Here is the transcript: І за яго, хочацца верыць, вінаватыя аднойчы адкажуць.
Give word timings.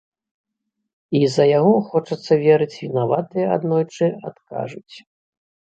І 1.19 1.21
за 1.33 1.45
яго, 1.59 1.75
хочацца 1.91 2.33
верыць, 2.45 2.71
вінаватыя 2.85 3.53
аднойчы 3.59 4.05
адкажуць. 4.33 4.95